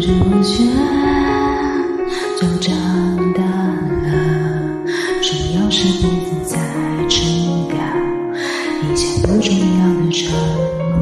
[0.00, 0.64] 不知不觉
[2.40, 2.74] 就长
[3.34, 4.08] 大了，
[5.20, 6.56] 重要是彼此才
[7.06, 7.20] 知
[7.68, 7.76] 道
[8.80, 10.32] 一切不重要的承
[10.88, 10.96] 诺。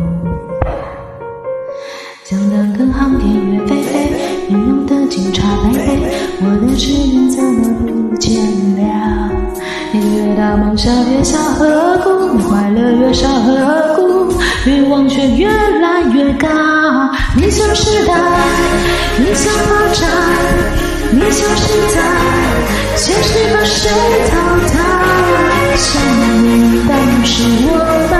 [2.24, 4.10] 想当个航天员飞飞，
[4.48, 5.80] 英勇的警察贝贝，
[6.40, 8.34] 我的志愿怎么不见
[8.78, 8.82] 了？
[9.92, 14.07] 你越大梦想越小河谷，快乐越少河谷，
[14.68, 16.46] 欲望却越来越高。
[17.34, 18.12] 你想时代，
[19.16, 20.06] 你想发展，
[21.10, 22.02] 你想是在，
[22.94, 23.90] 现实把谁
[24.28, 24.36] 淘
[24.68, 24.76] 汰？
[25.78, 25.88] 想
[26.42, 26.46] 你
[26.86, 26.90] 当
[27.24, 27.32] 时
[27.64, 27.72] 我
[28.10, 28.12] 们，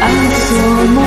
[0.00, 0.02] 爱
[0.48, 0.50] 做
[0.94, 0.98] 梦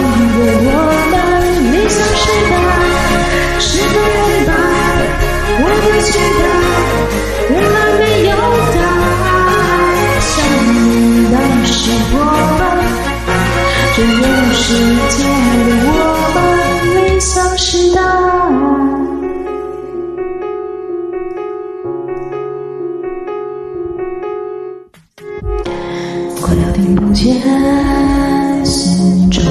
[26.51, 29.43] 我要听不见心中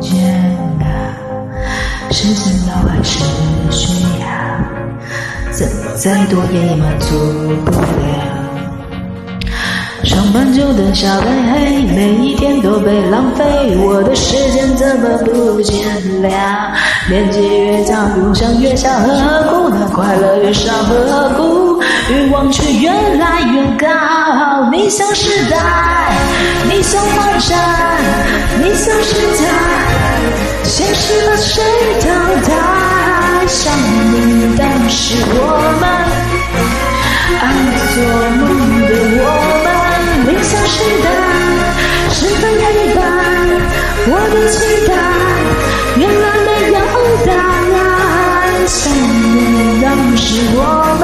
[0.00, 0.10] 煎
[0.80, 0.84] 熬，
[2.10, 3.22] 时间到还是
[3.70, 4.26] 需要，
[5.52, 7.06] 怎么再多也满足
[7.64, 8.41] 不了。
[10.12, 13.44] 上班就等下班黑，每一天都被浪费，
[13.78, 15.74] 我的时间怎么不见
[16.20, 16.28] 了？
[17.08, 19.08] 年纪越长，梦想越小，何
[19.48, 19.90] 苦呢？
[19.90, 21.82] 快乐越少，何苦？
[22.10, 23.88] 欲望却越来越高。
[24.70, 25.56] 你想时代，
[26.70, 27.98] 你想发展，
[28.58, 29.48] 你想实在，
[30.62, 31.62] 现实把谁
[32.02, 32.10] 淘
[32.46, 33.46] 汰？
[33.46, 33.72] 想
[34.12, 35.58] 你但是我
[44.22, 44.54] 我的期
[44.86, 44.94] 待？
[45.98, 46.78] 原来没有
[47.26, 47.74] 答案。
[48.68, 50.24] 想你当时
[50.54, 50.58] 我
[51.00, 51.02] 们，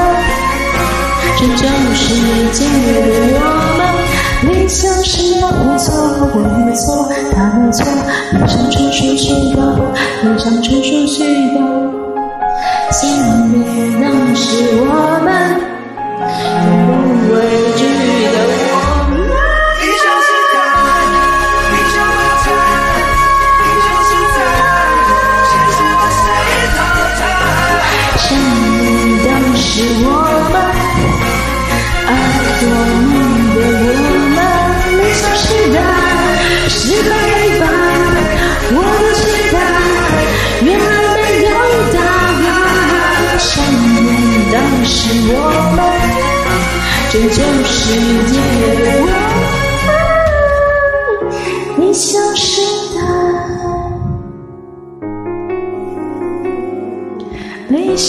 [1.37, 2.01] 这就是
[2.53, 3.43] 今日的我
[3.77, 3.81] 们。
[4.47, 5.91] 理想时代，没错，
[6.33, 7.83] 我没错，他没错。
[8.33, 9.27] 理想纯属虚
[9.57, 9.59] 构，
[10.23, 10.81] 理想纯
[44.85, 45.33] 时我
[45.77, 45.79] 们，
[47.11, 47.71] 这就是
[48.27, 48.31] 今
[48.61, 48.87] 夜的。
[48.99, 49.03] 我
[51.79, 52.51] 们，理想时
[52.95, 52.99] 代，
[57.69, 58.09] 理想